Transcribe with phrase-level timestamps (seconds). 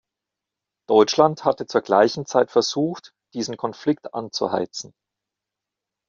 [0.89, 4.95] Deutschland hatte zur gleichen Zeit versucht, diesen Konflikt anzuheizen.